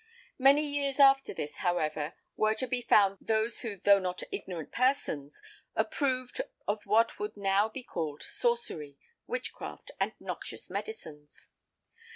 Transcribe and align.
Many 0.39 0.65
years 0.67 0.99
after 0.99 1.31
this, 1.31 1.57
however, 1.57 2.15
were 2.35 2.55
to 2.55 2.65
be 2.65 2.81
found 2.81 3.19
those 3.21 3.59
who 3.59 3.77
though 3.77 3.99
not 3.99 4.23
"ignorant 4.31 4.71
persons" 4.71 5.39
approved 5.75 6.41
of 6.67 6.83
what 6.87 7.19
would 7.19 7.37
now 7.37 7.69
be 7.69 7.83
called 7.83 8.23
sorcery, 8.23 8.97
witchcraft 9.27 9.91
and 9.99 10.13
noxious 10.19 10.71
medicines. 10.71 11.49